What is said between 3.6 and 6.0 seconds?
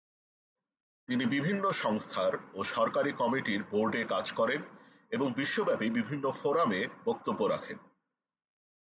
বোর্ডে কাজ করেন এবং বিশ্বব্যাপী